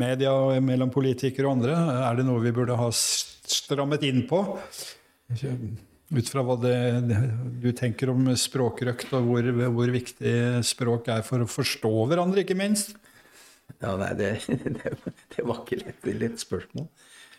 [0.00, 1.74] media og mellom politikere og andre?
[2.08, 4.42] Er det noe vi burde ha strammet inn på?
[6.08, 6.76] Ut fra hva det,
[7.60, 10.32] du tenker om språkrøkt, og hvor, hvor viktig
[10.64, 12.94] språk er for å forstå hverandre, ikke minst?
[13.82, 14.30] Ja, nei, det,
[14.78, 14.94] det,
[15.34, 16.88] det var ikke lett, lett spørsmål.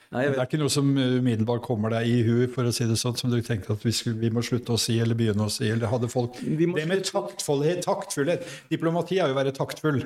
[0.10, 2.95] Nei, det er ikke noe som umiddelbart kommer deg i hu, for å si det
[2.98, 5.54] sånn, som du tenkte at vi, skulle, vi må slutte å si eller begynne å
[5.54, 5.67] si?
[5.69, 6.39] eller hadde folk...
[6.41, 10.02] Det med taktfullhet, taktfullhet Diplomati er jo å være taktfull.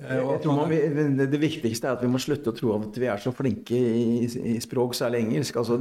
[0.00, 0.72] Eh, man,
[1.20, 4.24] det viktigste er at vi må slutte å tro at vi er så flinke i,
[4.54, 5.60] i språk, særlig engelsk.
[5.60, 5.76] Altså,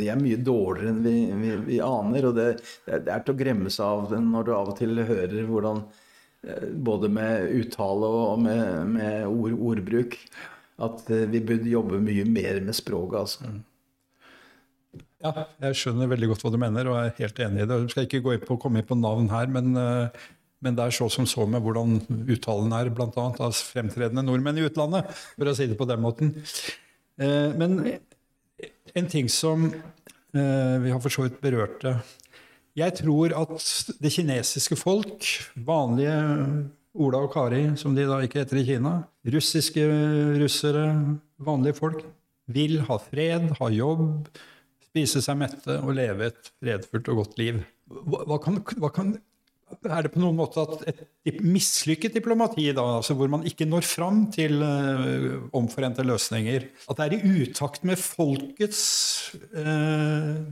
[0.00, 2.30] vi er mye dårligere enn vi, vi, vi aner.
[2.30, 2.48] Og det,
[2.88, 5.84] det, er til å gremme seg av når du av og til hører hvordan
[6.48, 10.22] eh, både med uttale og med, med ord, ordbruk
[10.76, 13.18] at eh, vi burde jobbe mye mer med språket.
[13.18, 13.50] altså.
[13.50, 13.64] Mm.
[15.24, 15.32] Ja,
[15.64, 17.78] jeg skjønner veldig godt hva du mener, og er helt enig i det.
[17.82, 20.26] Du skal ikke gå inn på, komme inn på navn her, men, eh,
[20.64, 21.98] men det er så som så med hvordan
[22.32, 23.08] uttalen er, bl.a.
[23.16, 26.34] av fremtredende nordmenn i utlandet, for å si det på den måten.
[27.16, 27.80] Eh, men
[28.96, 29.70] en ting som
[30.36, 31.94] vi har for så vidt berørt det
[32.76, 33.62] Jeg tror at
[34.04, 35.24] det kinesiske folk,
[35.64, 36.16] vanlige
[36.96, 38.98] Ola og Kari, som de da ikke heter i Kina.
[39.34, 39.84] Russiske
[40.40, 40.86] russere,
[41.42, 42.02] vanlige folk,
[42.52, 44.28] vil ha fred, ha jobb,
[44.86, 47.62] spise seg mette og leve et fredfullt og godt liv.
[47.86, 49.12] Hva, hva, kan, hva kan,
[49.86, 50.86] er det på noen måte at
[51.26, 57.02] et mislykket diplomati, da, altså hvor man ikke når fram til uh, omforente løsninger, at
[57.02, 58.80] det er i utakt med folkets
[59.52, 60.46] uh,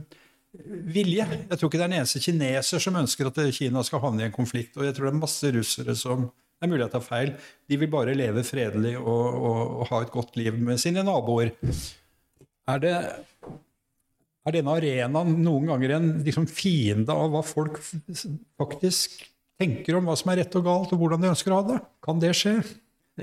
[0.95, 1.25] vilje.
[1.25, 4.29] Jeg tror ikke det er en eneste kineser som ønsker at Kina skal havne i
[4.29, 4.77] en konflikt.
[4.79, 7.31] Og jeg tror det er masse russere som det er mulig jeg tar feil.
[7.67, 11.51] De vil bare leve fredelig og, og, og ha et godt liv med sine naboer.
[12.65, 12.93] Er, det,
[14.47, 17.81] er denne arenaen noen ganger en liksom, fiende av hva folk
[18.57, 19.19] faktisk
[19.59, 21.83] tenker om hva som er rett og galt, og hvordan de ønsker å ha det?
[22.03, 22.57] Kan det skje?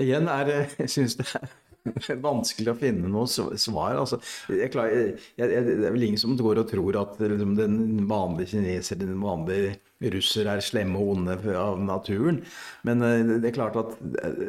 [0.01, 1.49] Igjen er jeg synes det er
[2.23, 3.97] vanskelig å finne noe svar.
[3.99, 4.19] Altså,
[4.51, 8.05] jeg klar, jeg, jeg, det er vel ingen som går og tror at liksom, den
[8.09, 9.75] vanlige kineser, den vanlige
[10.13, 12.41] russer er slemme og onde av naturen.
[12.87, 14.45] Men uh, det er klart at uh,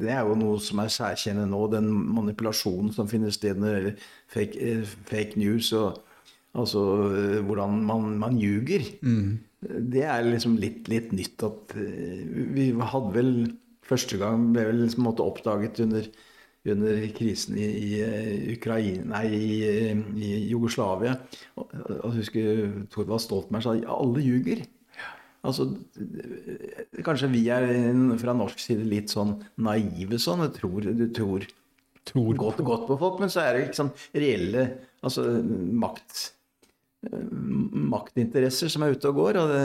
[0.00, 1.64] det er jo noe som er særkjennende nå.
[1.72, 6.02] Den manipulasjonen som finner sted når det gjelder fake, uh, fake, news, og
[6.58, 6.82] altså
[7.46, 8.84] hvordan man, man ljuger.
[9.04, 9.38] Mm.
[9.92, 13.32] Det er liksom litt, litt nytt at vi hadde vel
[13.88, 16.08] Første gang ble vel liksom oppdaget under
[16.66, 21.14] under krisen i, i eh, Ukraina, nei, i, eh, i Jugoslavia.
[21.58, 24.64] Og husker Thorvald Stoltenberg sa alle ljuger.
[25.46, 25.68] Altså,
[27.06, 27.68] kanskje vi er
[28.20, 30.42] fra norsk side litt sånn naive sånn.
[30.48, 31.46] Du tror, du tror,
[32.08, 34.66] tror godt, godt, på folk, men så er det liksom reelle
[34.98, 35.28] altså,
[35.78, 36.24] makt,
[37.94, 39.40] maktinteresser som er ute og går.
[39.44, 39.62] og det,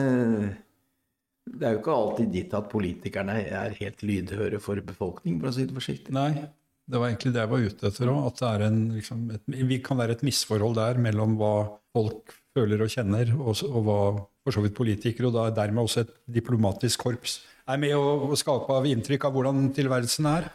[1.43, 5.55] det er jo ikke alltid ditt at politikerne er helt lydhøre for befolkningen, for å
[5.57, 6.13] si det forsiktig.
[6.15, 6.45] Nei,
[6.89, 8.21] det var egentlig det jeg var ute etter òg.
[8.29, 11.55] At det er en, liksom, et, vi kan være et misforhold der mellom hva
[11.95, 13.99] folk føler og kjenner, og, og hva
[14.43, 18.07] for så vidt politikere, og da er dermed også et diplomatisk korps, er med å,
[18.27, 20.49] å skape av inntrykk av hvordan tilværelsen er.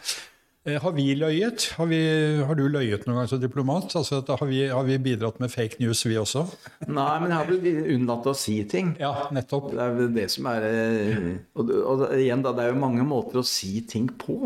[0.69, 1.71] Eh, har vi løyet?
[1.79, 2.01] Har, vi,
[2.45, 3.95] har, du løyet noen gang som diplomat?
[3.97, 6.45] Altså, har, vi, har, vi, bidratt med fake news, vi også?
[6.85, 8.93] Nei, men jeg har vel unnlatt å si ting.
[9.01, 9.71] Ja, nettopp.
[9.73, 13.41] Det er det som er eh, Og, og igjen, da, det er jo mange måter
[13.41, 14.43] å si ting på.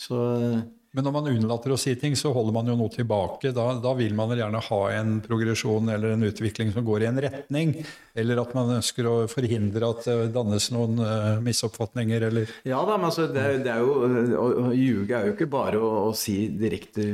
[0.00, 0.22] Så
[0.96, 3.50] men når man unnlater å si ting, så holder man jo noe tilbake.
[3.52, 7.08] Da, da, vil man vel gjerne ha en progresjon eller en utvikling som går i
[7.10, 7.74] en retning.
[8.16, 12.96] Eller at man ønsker å forhindre at det dannes noen uh, misoppfatninger, eller Ja da,
[12.96, 16.46] men altså, det, det er jo, å, ljuge er jo ikke bare å, å si
[16.56, 17.04] direkte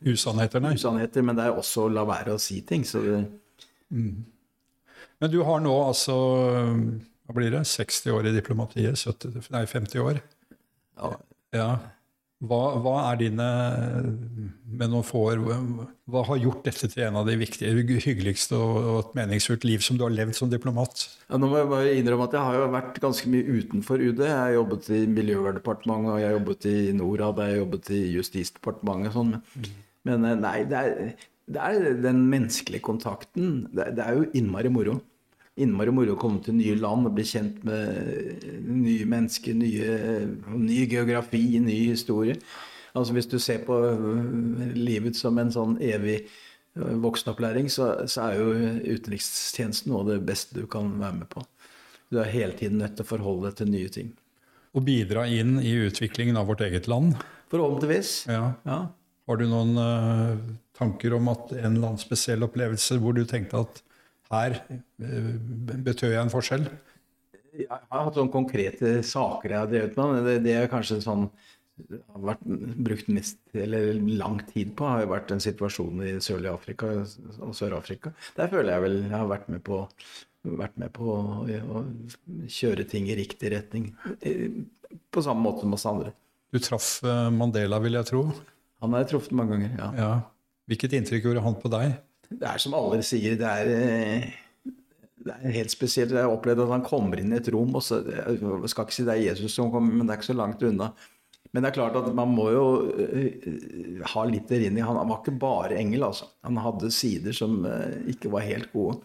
[0.00, 0.72] usannheter, nei.
[0.80, 2.88] usannheter, men det er også å la være å si ting.
[2.88, 3.20] Så det
[3.92, 4.14] mm.
[5.20, 6.16] Men du har nå altså
[7.24, 8.96] hva blir det, 60 år i diplomatiet?
[9.00, 10.24] 70, nei, 50 år?
[11.00, 11.12] Ja.
[11.56, 11.68] ja.
[12.44, 13.48] Hva, hva, er dine
[14.74, 15.42] med noen få år,
[16.10, 17.70] hva har gjort dette til en av de viktige,
[18.04, 21.06] hyggeligste og, og et meningsfullt liv som du har levd som diplomat?
[21.28, 24.24] Ja, nå må jeg bare innrømme at jeg har jo vært ganske mye utenfor UD.
[24.26, 28.02] Jeg har jobbet i Miljøverndepartementet, og jeg har jobbet i Norad, jeg har jobbet i
[28.16, 29.34] Justisdepartementet og sånn.
[29.38, 29.72] Men,
[30.10, 33.56] men, eh, nei, det er, det er, den menneskelige kontakten.
[33.70, 34.98] Det, det er jo innmari moro
[35.60, 39.98] innmari moro å komme til nye land og bli kjent med nye mennesker, nye,
[40.58, 42.38] ny geografi, ny historie.
[42.94, 46.20] Altså Hvis du ser på øh, livet som en sånn evig
[46.78, 48.50] øh, voksenopplæring, så, så er jo
[48.96, 51.42] utenrikstjenesten noe av det beste du kan være med på.
[52.10, 54.12] Du er hele tiden nødt til å forholde deg til nye ting.
[54.74, 57.14] Og bidra inn i utviklingen av vårt eget land?
[57.50, 58.24] Forhåpentligvis.
[58.30, 58.54] Ja.
[58.66, 58.78] ja.
[59.24, 60.34] Har du noen uh,
[60.76, 63.83] tanker om at en eller annen spesiell opplevelse hvor du tenkte at
[64.34, 65.30] her eh,
[65.86, 66.68] betød jeg en forskjell?
[67.54, 70.24] Jeg har hatt sånne konkrete saker jeg har drevet med.
[70.26, 71.28] Det, det er kanskje sånn
[71.74, 72.44] har vært
[72.86, 77.54] brukt mest, eller lang tid på, har jo vært den situasjonen i sørlige Afrika og
[77.56, 78.12] Sør-Afrika.
[78.36, 79.80] Der føler jeg vel jeg har vært med på,
[80.60, 81.82] vært med på å,
[82.50, 83.90] kjøre ting i riktig retning.
[85.10, 86.14] På samme måte som oss andre.
[86.54, 88.28] Du traff eh, Mandela, vil jeg tro?
[88.84, 89.88] Han har jeg truffet mange ganger, ja.
[89.98, 90.12] ja.
[90.70, 91.96] Hvilket inntrykk gjorde han på deg?
[92.40, 94.70] Det er som alle sier, det er, eh,
[95.24, 96.12] det er helt spesielt.
[96.12, 98.96] Jeg har opplevd at han kommer inn i et rom, og så, jeg skal ikke
[98.96, 100.92] si det er Jesus som kommer, men det er ikke så langt unna.
[101.54, 104.82] Men det er klart at man må jo uh, ha litt der inni.
[104.82, 106.26] Han var ikke bare engel, altså.
[106.42, 108.98] Han hadde sider som uh, ikke var helt gode.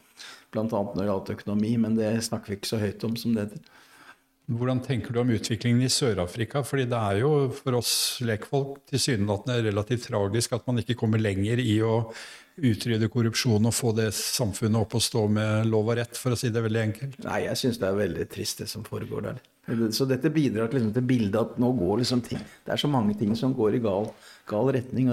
[0.49, 0.65] Bl.a.
[0.65, 3.75] når det gjaldt økonomi, men det snakker vi ikke så høyt om som det heter.
[4.49, 6.63] Hvordan tenker du om utviklingen i Sør-Afrika?
[6.65, 7.93] Fordi det er jo for oss
[8.25, 12.07] lekfolk tilsynelatende relativt tragisk at man ikke kommer lenger i å
[12.59, 16.39] utrydde korrupsjon og få det samfunnet opp og stå med lov og rett, for å
[16.39, 17.19] si det veldig enkelt?
[17.25, 19.41] Nei, jeg syns det er veldig trist det som foregår der.
[19.93, 23.13] Så dette bidrar liksom til bildet at nå går liksom ting Det er så mange
[23.19, 24.09] ting som går i gal,
[24.49, 25.11] gal retning.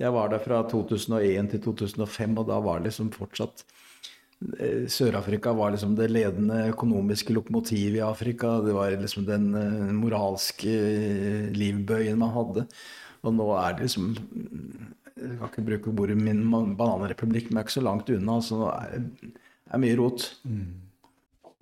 [0.00, 3.66] Jeg var der fra 2001 til 2005, og da var det liksom fortsatt
[4.58, 8.58] Eh, Sør-Afrika var liksom det ledende økonomiske lokomotivet i Afrika.
[8.64, 12.66] Det var liksom den eh, moralske eh, livbøyen man hadde.
[13.22, 14.14] Og nå er det liksom
[15.16, 16.44] Jeg kan ikke bruke ordet min
[16.78, 18.38] bananrepublikk, men jeg er ikke så langt unna.
[18.44, 19.32] Så det
[19.72, 20.28] er mye rot.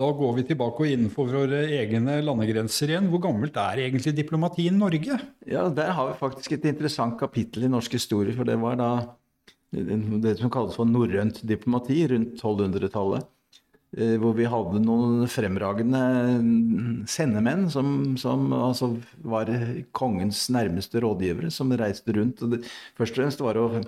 [0.00, 3.10] Da går vi tilbake og innenfor våre egne landegrenser igjen.
[3.12, 5.18] Hvor gammelt er egentlig diplomatiet i Norge?
[5.44, 8.32] Ja, Der har vi faktisk et interessant kapittel i norsk historie.
[8.36, 8.90] For det var da
[9.70, 13.28] det som kalles for norrønt diplomati rundt 1200-tallet.
[13.98, 16.00] Eh, hvor vi hadde noen fremragende
[17.10, 17.88] sendemenn som,
[18.22, 18.92] som altså
[19.26, 19.50] var
[19.98, 22.44] kongens nærmeste rådgivere, som reiste rundt.
[22.46, 22.60] Og det,
[22.98, 23.80] først og fremst var det å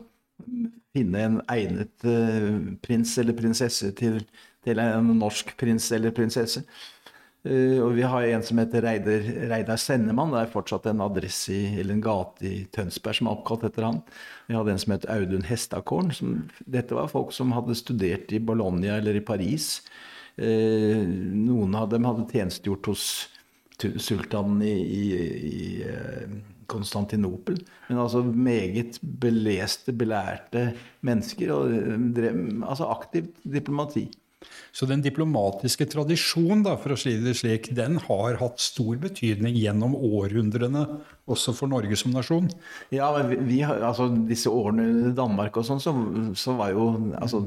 [0.92, 4.18] finne en egnet uh, prins eller prinsesse til,
[4.66, 6.64] til, en norsk prins eller prinsesse.
[7.42, 10.30] Uh, og vi har en som heter Reidar, Reidar Sennemann.
[10.34, 13.88] Det er fortsatt en adresse i, eller en gate i Tønsberg som er oppkalt etter
[13.88, 13.98] han.
[14.46, 16.12] Vi hadde en som het Audun Hestakorn.
[16.14, 16.36] Som,
[16.70, 19.74] dette var folk som hadde studert i Bologna eller i Paris.
[20.38, 23.06] Uh, noen av dem hadde tjenestegjort hos
[23.82, 25.04] sultanen i, i,
[25.50, 27.58] i Konstantinopel.
[27.88, 30.68] Men altså meget beleste, belærte
[31.02, 31.50] mennesker.
[31.56, 34.06] Og drev, altså aktivt diplomati.
[34.72, 39.56] Så den diplomatiske tradisjonen, da, for å si det slik, den har hatt stor betydning
[39.58, 40.86] gjennom århundrene,
[41.30, 42.48] også for Norge som nasjon?
[42.94, 45.94] Ja, men vi, altså disse årene i Danmark og sånn, så,
[46.38, 46.88] så, var jo
[47.20, 47.44] altså,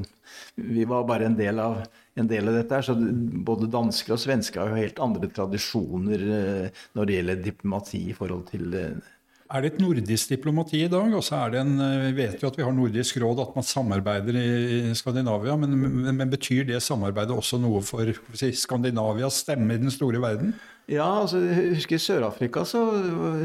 [0.56, 1.82] Vi var bare en del av,
[2.16, 2.86] en del av dette her.
[2.86, 8.02] Så både dansker og svensker har jo helt andre tradisjoner eh, når det gjelder diplomati
[8.10, 9.12] i forhold til eh,
[9.46, 11.12] er det et nordisk diplomati i dag?
[11.12, 11.74] Det en,
[12.06, 15.56] Vi vet jo at vi har Nordisk råd, at man samarbeider i Skandinavia.
[15.56, 20.20] Men, men, men betyr det samarbeidet også noe for si, Skandinavias stemme i den store
[20.22, 20.54] verden?
[20.90, 22.82] Ja, altså, jeg husker i Sør-Afrika så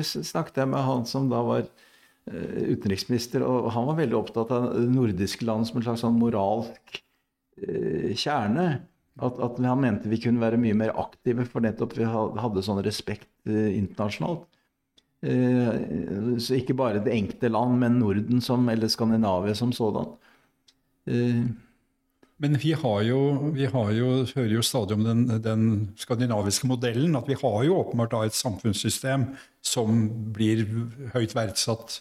[0.05, 3.45] snakket jeg med han som da var eh, utenriksminister.
[3.45, 7.01] Og han var veldig opptatt av nordiske land som en slags sånn moralsk
[7.65, 8.69] uh, kjerne.
[9.21, 12.81] At, at, han mente vi kunne være mye mer aktive, for nettopp vi hadde sånn
[12.85, 14.47] respekt internasjonalt.
[15.21, 20.15] Eh, så ikke bare det enkelte land, men Norden som, eller Skandinavia som sådan.
[21.05, 21.43] Eh,
[22.41, 23.19] men vi har jo,
[23.53, 25.65] vi har jo, hører jo stadig om den, den,
[26.01, 27.13] skandinaviske modellen.
[27.15, 29.27] At vi har jo åpenbart et samfunnssystem
[29.61, 30.65] som blir
[31.13, 31.99] høyt verdsatt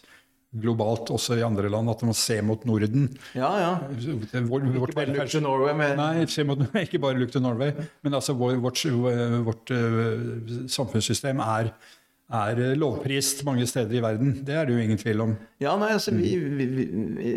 [0.51, 1.93] globalt, også i andre land.
[1.93, 3.11] At man ser mot Norden.
[3.37, 3.75] Ja, ja.
[4.49, 5.77] Vår, ikke bare look to Norway.
[5.77, 6.01] Men...
[6.01, 7.77] Nei, mot, ikke bare look to Norway.
[8.01, 11.75] Men altså vår, vårt, vårt, vårt uh, samfunnssystem er
[12.31, 14.39] er eh, lovprist mange steder i verden.
[14.47, 15.35] Det er det jo ingen tvil om.
[15.63, 16.67] Ja, nei, altså, vi, vi,
[17.19, 17.35] vi,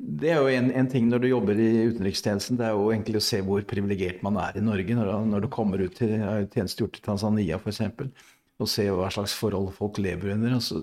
[0.00, 3.20] det er jo en, en, ting når du jobber i utenrikstjenesten, det er jo egentlig
[3.20, 4.96] å se hvor privilegert man er i Norge.
[4.96, 7.82] Når, når du kommer ut til tjenestegjort i Tanzania f.eks.,
[8.60, 10.58] og se hva slags forhold folk lever under.
[10.60, 10.82] Så,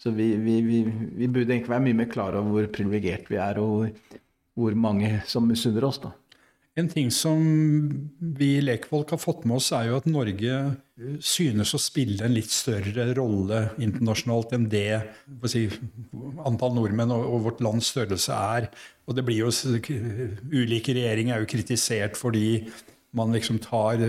[0.00, 0.80] så vi, vi,
[1.28, 4.20] burde egentlig være mye mer klar over hvor privilegert vi er, og hvor,
[4.56, 6.00] hvor mange som misunner oss.
[6.00, 6.14] da.
[6.80, 7.40] En ting som
[8.40, 10.60] vi lekfolk har fått med oss, er jo at Norge
[11.24, 15.00] synes å spille en litt større rolle internasjonalt enn det
[15.50, 15.66] si,
[16.46, 18.70] antall nordmenn og, og, vårt lands størrelse er.
[19.08, 19.50] Og det blir jo
[20.52, 22.70] Ulike regjeringer er jo kritisert fordi
[23.16, 24.00] man liksom tar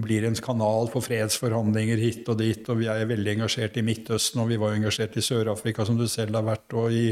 [0.00, 2.62] blir en kanal for fredsforhandlinger hit og dit.
[2.70, 6.06] Og vi er veldig engasjert i Midtøsten, og vi var engasjert i Sør-Afrika, som du
[6.08, 7.08] selv har vært, og i,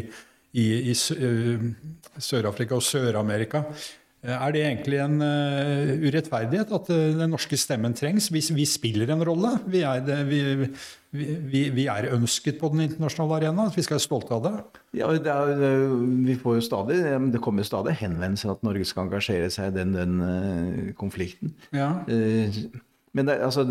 [0.55, 3.64] i, i Sør-Afrika og Sør-Amerika.
[4.27, 8.27] Eh, er det egentlig en uh, urettferdighet at uh, den norske stemmen trengs?
[8.35, 9.53] Vi, vi spiller en rolle.
[9.71, 10.41] Vi er, det, vi,
[11.14, 13.69] vi, vi er, ønsket på den internasjonale arena.
[13.75, 14.55] Vi skal være stolte av det.
[14.99, 15.95] Ja, det, er,
[16.27, 16.99] vi får jo stadig,
[17.31, 21.55] det kommer stadig henvendelser at Norge skal engasjere seg i den, den konflikten.
[21.71, 21.93] Ja.
[22.09, 23.64] men det, altså,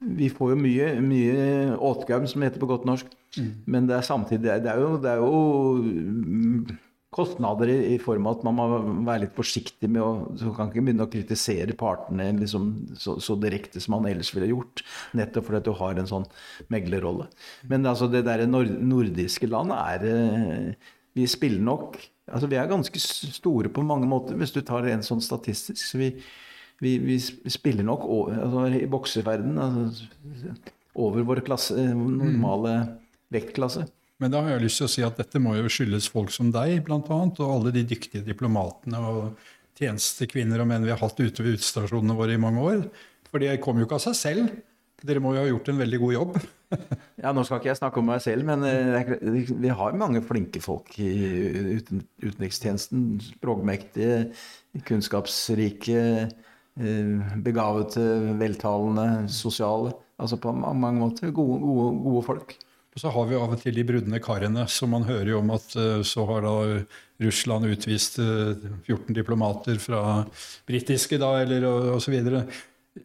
[0.00, 3.08] vi får jo mye, mye åtgaum, som heter på godt norsk.
[3.36, 3.52] Mm.
[3.64, 6.76] Men det er samtidig det er, jo, det er jo
[7.16, 8.66] kostnader i, i form av at man må
[9.06, 13.36] være litt forsiktig med å Så kan ikke begynne å kritisere partene liksom, så, så,
[13.40, 14.84] direkte som man ellers ville gjort.
[15.16, 16.26] Nettopp fordi at du har en sånn
[16.72, 17.28] meglerrolle.
[17.70, 21.96] Men altså, det der nordiske landet er eh, Vi spiller nok
[22.26, 25.78] Altså, vi er ganske store på mange måter, hvis du tar en sånn statistisk.
[25.78, 26.08] Så vi,
[26.82, 27.18] vi, vi
[27.54, 30.56] spiller nok over, altså, i bokseverdenen altså,
[31.06, 32.72] over vår klasse, normale
[33.30, 33.86] vektklasse.
[34.22, 36.48] Men da har jeg lyst til å si at dette må jo skyldes folk som
[36.54, 39.42] deg, bl.a., og alle de dyktige diplomatene og
[39.76, 42.86] tjenestekvinner og menn vi har hatt ute ved utestasjonene våre i mange år.
[43.28, 44.54] For det kommer jo ikke av seg selv.
[45.04, 46.38] Dere må jo ha gjort en veldig god jobb.
[47.22, 49.10] ja, Nå skal ikke jeg snakke om meg selv, men eh,
[49.60, 51.10] vi har mange flinke folk i
[51.76, 53.04] utenrikstjenesten.
[53.36, 54.30] Språkmektige,
[54.88, 56.04] kunnskapsrike,
[56.80, 58.06] eh, begavete,
[58.40, 59.92] veltalende, sosiale.
[60.16, 62.56] Altså på mange måter gode, gode, gode folk.
[62.96, 65.50] Og så har vi av og til de brudne karene, som man hører jo om
[65.52, 66.54] at eh, så har da
[67.20, 70.00] Russland utvist 14 diplomater fra
[70.68, 72.16] britiske, da, eller osv.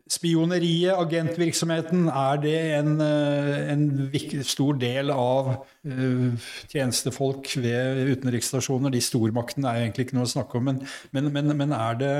[0.07, 8.93] Spioneriet, agentvirksomheten, er det en, en viktig, stor del av uh, tjenestefolk ved utenriksstasjoner?
[8.93, 10.79] De stormaktene er egentlig ikke noe å snakke om, men,
[11.15, 12.13] men, men, men er, det,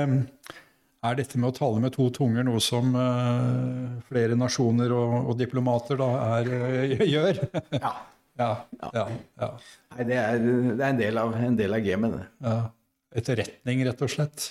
[1.02, 5.40] er, dette med å tale med to tunger noe som uh, flere nasjoner og, og
[5.40, 7.42] diplomater da er, uh, gjør?
[7.84, 7.94] ja.
[8.40, 8.52] ja,
[8.92, 9.08] ja,
[9.42, 9.50] ja.
[9.96, 12.28] Nei, det er, det er en del av, en del av gamet, det.
[12.46, 12.60] Ja.
[13.12, 14.46] Etterretning, rett og slett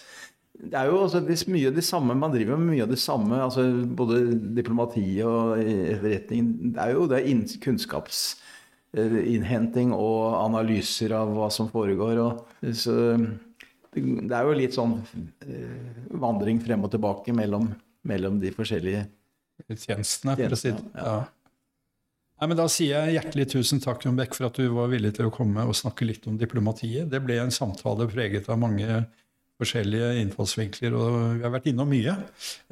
[0.62, 2.92] det er jo altså, det er mye av det samme, Man driver med mye av
[2.92, 3.64] det samme, altså
[3.98, 4.16] både
[4.58, 6.44] diplomati og etterretning.
[6.76, 7.24] Det er jo det er
[7.64, 12.16] kunnskapsinnhenting og analyser av hva som foregår.
[12.22, 12.32] Og,
[12.78, 13.18] så
[13.92, 14.98] det er jo litt sånn
[15.44, 17.68] eh, vandring frem og tilbake mellom,
[18.08, 19.06] mellom de forskjellige
[19.68, 20.84] tjenestene, for å si det.
[20.96, 21.16] Ja.
[22.42, 25.12] Nei, men Da sier jeg hjertelig tusen takk Jon Beck, for at du var villig
[25.18, 27.10] til å komme og snakke litt om diplomatiet.
[27.12, 29.04] Det ble en samtale preget av mange
[29.62, 32.16] forskjellige innfallsvinkler, og vi har vært innom mye.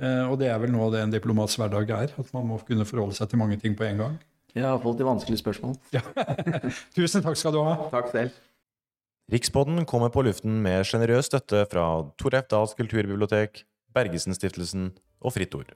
[0.02, 2.58] Eh, og det er vel noe av det en diplomats hverdag er, at man må
[2.66, 4.18] kunne forholde seg til mange ting på en gang.
[4.56, 5.76] Jeg har fått de vanskelige spørsmål.
[5.94, 6.02] Ja.
[6.98, 7.76] Tusen takk skal du ha.
[7.94, 8.34] Takk selv.
[9.30, 11.84] Rikspodden kommer på luften med sjenerøs støtte fra
[12.18, 12.34] Tor.
[12.50, 13.62] Dahls kulturbibliotek,
[13.94, 14.88] Bergesen-stiftelsen
[15.22, 15.76] og Fritt Ord.